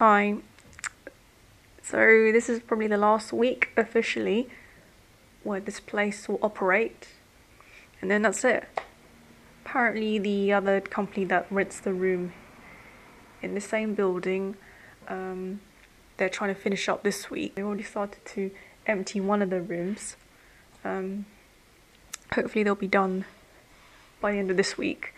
[0.00, 0.36] Hi.
[1.82, 4.48] So this is probably the last week officially
[5.42, 7.08] where this place will operate,
[8.00, 8.68] and then that's it.
[9.64, 12.32] Apparently, the other company that rents the room
[13.42, 14.54] in the same building,
[15.08, 15.58] um,
[16.16, 17.56] they're trying to finish up this week.
[17.56, 18.52] They already started to
[18.86, 20.14] empty one of the rooms.
[20.84, 21.26] Um,
[22.34, 23.24] hopefully, they'll be done
[24.20, 25.12] by the end of this week,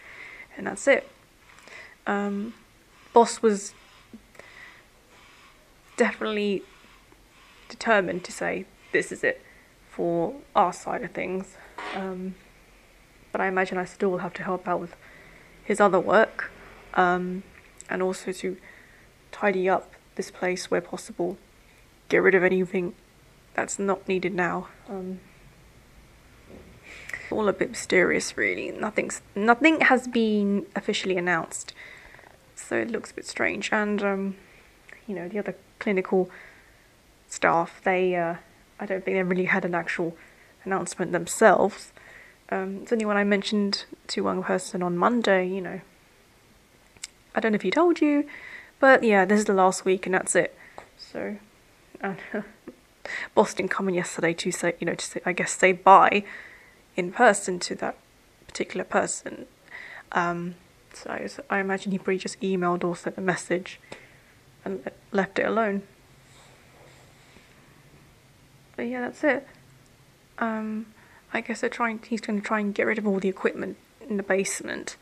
[0.56, 1.06] and that's it.
[2.06, 2.54] Um,
[3.12, 3.74] boss was
[6.00, 6.62] definitely
[7.68, 9.42] determined to say this is it
[9.90, 11.58] for our side of things.
[11.94, 12.36] Um,
[13.32, 14.96] but I imagine I still will have to help out with
[15.62, 16.50] his other work
[16.94, 17.42] um,
[17.90, 18.56] and also to
[19.30, 21.36] tidy up this place where possible,
[22.08, 22.94] get rid of anything
[23.52, 24.68] that's not needed now.
[24.88, 25.20] Um,
[27.30, 28.70] all a bit mysterious, really.
[28.70, 31.74] Nothing's nothing has been officially announced,
[32.56, 33.68] so it looks a bit strange.
[33.70, 34.36] And um,
[35.06, 36.30] you know, the other clinical
[37.28, 38.36] staff, they, uh,
[38.78, 40.16] I don't think they really had an actual
[40.64, 41.92] announcement themselves.
[42.50, 45.80] Um, it's only when I mentioned to one person on Monday, you know,
[47.34, 48.26] I don't know if he told you,
[48.78, 50.56] but yeah, this is the last week and that's it.
[50.96, 51.36] So,
[52.00, 52.18] and
[53.34, 56.24] Boston coming yesterday to say, you know, to say, I guess say bye
[56.96, 57.96] in person to that
[58.46, 59.46] particular person.
[60.12, 60.56] Um,
[60.92, 63.78] so I, I imagine he probably just emailed or sent a message
[64.64, 65.82] and left it alone.
[68.76, 69.46] But yeah, that's it.
[70.38, 70.86] Um,
[71.32, 72.00] I guess they're trying.
[72.08, 73.76] He's going to try and get rid of all the equipment
[74.08, 74.96] in the basement,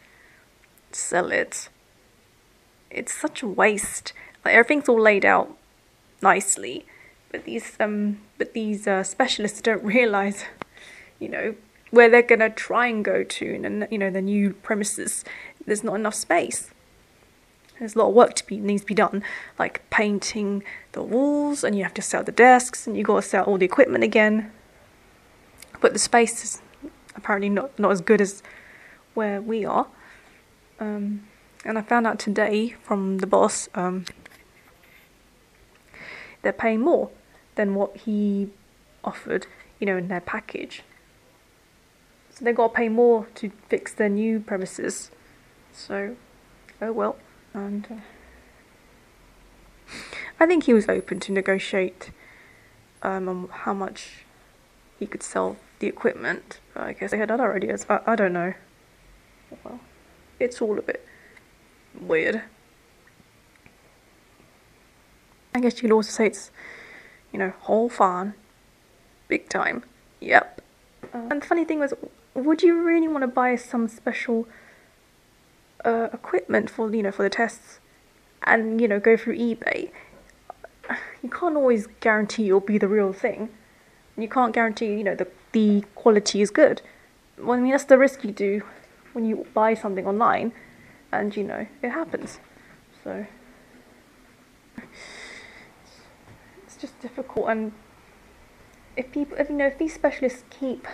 [0.92, 1.69] sell it.
[2.91, 4.12] It's such a waste.
[4.45, 5.56] Like everything's all laid out
[6.22, 6.87] nicely,
[7.31, 10.45] but these um, but these uh, specialists don't realize,
[11.19, 11.55] you know,
[11.91, 15.25] where they're going to try and go to, and you know, the new premises.
[15.67, 16.70] There's not enough space.
[17.79, 19.23] There's a lot of work to be needs to be done,
[19.59, 23.29] like painting the walls, and you have to sell the desks, and you got to
[23.29, 24.51] sell all the equipment again.
[25.81, 26.62] But the space is
[27.15, 28.43] apparently not not as good as
[29.15, 29.87] where we are.
[30.81, 31.28] Um,
[31.65, 34.05] and I found out today from the boss, um,
[36.43, 37.10] they're paying more
[37.55, 38.50] than what he
[39.05, 39.47] offered,
[39.78, 40.83] you know, in their package.
[42.31, 45.10] So they got to pay more to fix their new premises.
[45.72, 46.16] So,
[46.81, 47.16] oh well
[47.54, 47.94] and uh,
[50.41, 52.10] I think he was open to negotiate
[53.03, 54.25] um, on how much
[54.98, 56.60] he could sell the equipment.
[56.76, 57.86] I guess they had other ideas.
[57.88, 58.54] I, I don't know.
[59.64, 59.81] Well,
[60.38, 61.06] it's all a bit
[62.00, 62.42] weird.
[65.54, 66.50] I guess you could also say it's,
[67.32, 68.34] you know, whole farm,
[69.26, 69.84] big time.
[70.20, 70.60] Yep.
[71.12, 71.94] Uh, and the funny thing was,
[72.34, 74.47] would you really want to buy some special
[75.84, 77.81] uh, equipment for you know for the tests
[78.43, 79.91] and you know go through eBay,
[81.22, 83.50] you can't always guarantee it'll be the real thing.
[84.16, 86.83] You can't guarantee you know the the quality is good.
[87.39, 88.62] Well, I mean that's the risk you do
[89.12, 90.53] when you buy something online,
[91.12, 92.41] and you know it happens.
[93.05, 93.27] So
[96.65, 97.72] it's just difficult, and
[98.97, 100.87] if people, if you know, if these specialists keep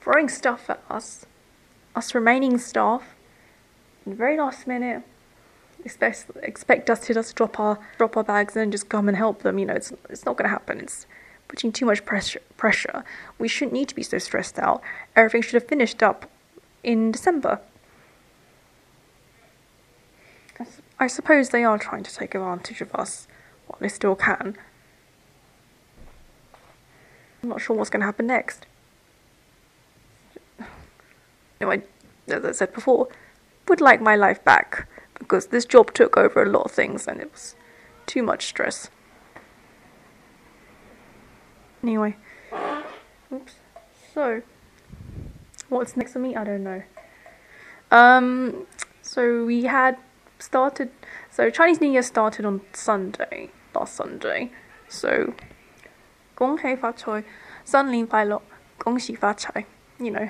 [0.00, 1.26] throwing stuff at us
[1.94, 3.14] us remaining staff,
[4.04, 5.02] in the very last minute,
[5.84, 9.42] expect, expect us to just drop our drop our bags and just come and help
[9.42, 9.58] them.
[9.58, 10.80] You know, it's it's not going to happen.
[10.80, 11.06] It's
[11.48, 12.40] putting too much pressure.
[12.56, 13.04] Pressure.
[13.38, 14.82] We shouldn't need to be so stressed out.
[15.16, 16.30] Everything should have finished up
[16.82, 17.60] in December.
[20.98, 23.26] I suppose they are trying to take advantage of us
[23.66, 24.56] while they still can.
[27.42, 28.66] I'm not sure what's going to happen next
[31.63, 31.81] know, I,
[32.27, 33.07] as I said before,
[33.67, 34.87] would like my life back
[35.17, 37.55] because this job took over a lot of things and it was
[38.05, 38.89] too much stress.
[41.83, 42.17] Anyway,
[43.31, 43.55] oops.
[44.13, 44.41] So,
[45.69, 46.35] what's next for me?
[46.35, 46.83] I don't know.
[47.91, 48.65] Um,
[49.01, 49.97] so we had
[50.39, 50.89] started.
[51.31, 54.51] So Chinese New Year started on Sunday, last Sunday.
[54.87, 55.33] So,
[56.35, 57.23] 恭喜发财，
[57.63, 58.41] 新年快乐，
[58.77, 59.65] 恭喜发财。
[59.99, 60.29] You know,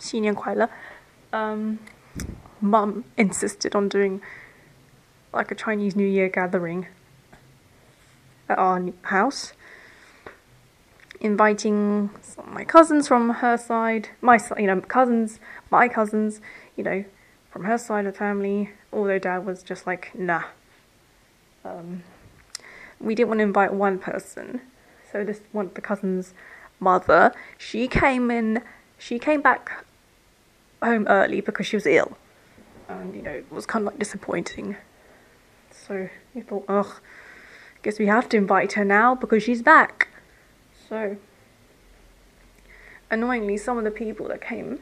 [0.00, 0.68] 新年快乐.
[1.32, 1.78] Um,
[2.60, 4.20] Mum insisted on doing
[5.32, 6.86] like a Chinese New Year gathering
[8.48, 9.52] at our house,
[11.20, 12.10] inviting
[12.46, 15.38] my cousins from her side, my you know cousins,
[15.70, 16.40] my cousins,
[16.76, 17.04] you know,
[17.50, 18.70] from her side of the family.
[18.92, 20.44] Although Dad was just like nah.
[21.64, 22.04] Um,
[23.00, 24.62] we didn't want to invite one person,
[25.12, 26.32] so this one the cousin's
[26.80, 27.32] mother.
[27.58, 28.62] She came in.
[28.98, 29.84] She came back
[30.81, 32.17] home early because she was ill.
[32.89, 34.77] And, you know, it was kind of like disappointing.
[35.69, 36.99] So we thought, ugh,
[37.83, 40.09] guess we have to invite her now because she's back.
[40.89, 41.17] So,
[43.09, 44.79] annoyingly, some of the people that came,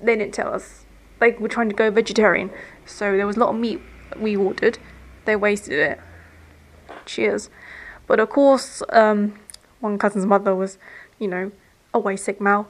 [0.00, 0.84] they didn't tell us.
[1.18, 2.50] They were trying to go vegetarian.
[2.86, 3.80] So there was a lot of meat
[4.16, 4.78] we ordered.
[5.24, 6.00] They wasted it.
[7.04, 7.50] Cheers.
[8.06, 9.38] But of course, um,
[9.80, 10.78] one cousin's mother was,
[11.18, 11.50] you know,
[11.92, 12.68] away sick Mal,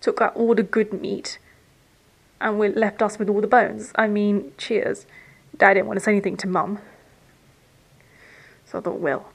[0.00, 1.38] took out all the good meat
[2.40, 3.92] and we left us with all the bones.
[3.96, 5.06] I mean, cheers.
[5.56, 6.78] Dad didn't want to say anything to mum.
[8.64, 9.32] So I thought, well,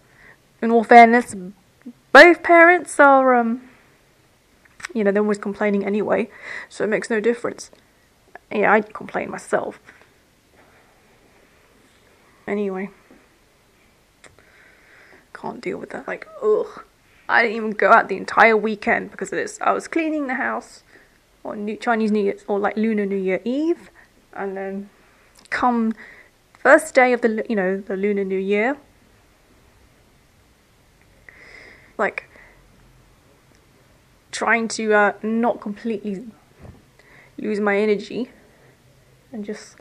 [0.62, 1.36] in all fairness,
[2.12, 3.70] both parents are, um,
[4.94, 6.30] you know, they're always complaining anyway,
[6.70, 7.72] so it makes no difference.
[8.52, 9.80] Yeah, I complain myself.
[12.46, 12.92] Anyway,
[15.34, 16.08] can't deal with that.
[16.08, 16.84] Like, ugh.
[17.28, 19.58] I didn't even go out the entire weekend because of this.
[19.62, 20.84] I was cleaning the house
[21.46, 23.90] on New Chinese New Year or like Lunar New Year Eve,
[24.34, 24.90] and then
[25.50, 25.94] come
[26.60, 28.78] first day of the you know the Lunar New Year,
[31.98, 32.30] like
[34.32, 36.26] trying to uh, not completely
[37.38, 38.30] lose my energy
[39.32, 39.76] and just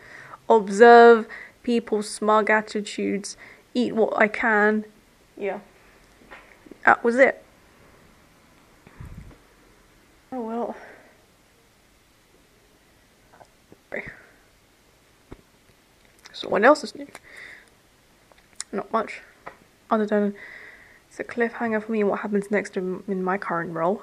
[0.48, 1.26] observe
[1.62, 3.36] people's smug attitudes,
[3.74, 4.84] eat what I can.
[5.36, 5.60] Yeah.
[6.84, 7.44] That was it.
[10.32, 10.76] Oh well.
[16.32, 17.06] So what else is new?
[18.72, 19.20] Not much.
[19.90, 20.34] Other than
[21.08, 24.02] it's a cliffhanger for me what happens next in, in my current role.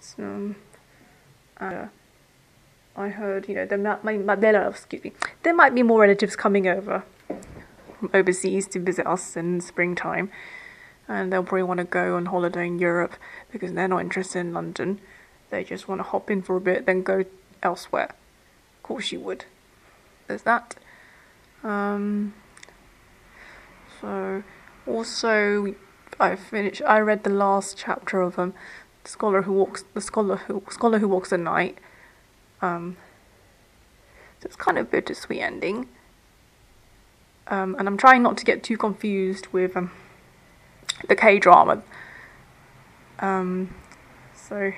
[0.00, 0.54] So,
[1.60, 1.86] uh,
[2.96, 5.12] I heard, you know, there might, might, there, excuse me,
[5.42, 7.02] there might be more relatives coming over
[7.98, 10.30] from overseas to visit us in springtime
[11.08, 13.14] and they'll probably want to go on holiday in Europe
[13.50, 15.00] because they're not interested in London.
[15.50, 17.24] They just want to hop in for a bit, then go
[17.62, 18.14] elsewhere.
[18.76, 19.44] Of course, you would.
[20.26, 20.74] There's that.
[21.62, 22.34] Um,
[24.00, 24.42] so,
[24.86, 25.74] also,
[26.18, 26.82] I finished.
[26.82, 28.54] I read the last chapter of um,
[29.04, 29.84] the scholar who walks.
[29.94, 31.78] The scholar who scholar who walks at night.
[32.60, 32.96] Um,
[34.40, 35.88] so it's kind of a bittersweet ending.
[37.48, 39.92] Um, and I'm trying not to get too confused with um,
[41.08, 41.82] the K drama.
[43.18, 43.74] Um,
[44.34, 44.72] so,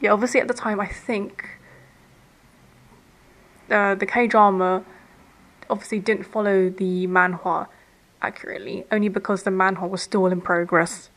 [0.00, 1.48] yeah, obviously at the time, I think
[3.70, 4.84] uh, the K drama
[5.68, 7.66] obviously didn't follow the manhwa
[8.20, 11.10] accurately, only because the manhwa was still in progress.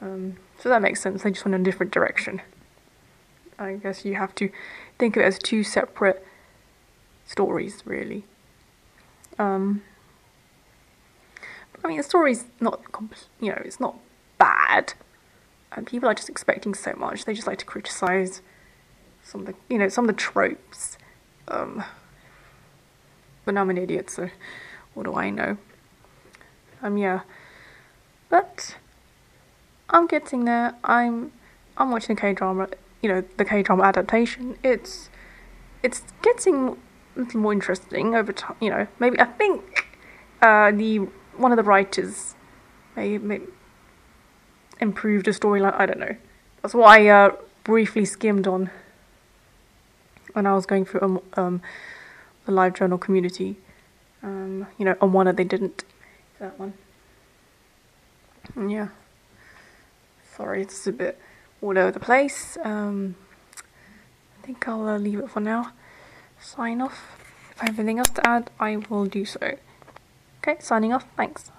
[0.00, 1.22] Um, so that makes sense.
[1.22, 2.42] They just went in a different direction.
[3.58, 4.50] I guess you have to
[4.98, 6.26] think of it as two separate
[7.24, 8.24] stories, really.
[9.38, 9.82] Um,
[11.84, 12.80] I mean, the story's not,
[13.40, 13.96] you know, it's not
[14.38, 14.94] bad,
[15.72, 17.24] and people are just expecting so much.
[17.24, 18.40] They just like to criticize
[19.22, 20.96] some of the, you know, some of the tropes.
[21.48, 21.82] Um,
[23.44, 24.30] but I'm an idiot, so
[24.94, 25.56] what do I know?
[26.82, 27.20] Um, yeah,
[28.28, 28.76] but
[29.90, 30.74] I'm getting there.
[30.84, 31.32] I'm,
[31.76, 32.68] I'm watching K drama.
[33.02, 34.56] You know, the K drama adaptation.
[34.62, 35.10] It's,
[35.82, 36.76] it's getting
[37.16, 38.56] a more interesting over time.
[38.60, 39.86] You know, maybe I think
[40.40, 42.34] uh, the one of the writers
[42.96, 43.40] may, may
[44.80, 45.74] improved a storyline.
[45.74, 46.16] I don't know.
[46.60, 48.70] That's what I uh, briefly skimmed on
[50.32, 51.62] when I was going through um, um,
[52.46, 53.56] the live journal community.
[54.22, 55.84] Um, you know, on one that they didn't.
[56.38, 56.74] That one.
[58.56, 58.88] Yeah.
[60.36, 61.18] Sorry, it's a bit
[61.60, 62.56] all over the place.
[62.62, 63.16] Um,
[64.38, 65.72] I think I'll uh, leave it for now.
[66.40, 67.18] Sign off.
[67.50, 69.56] If I have anything else to add, I will do so.
[70.44, 71.06] Okay, signing off.
[71.16, 71.52] Thanks.